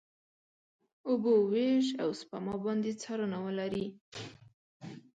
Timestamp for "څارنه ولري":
3.01-3.85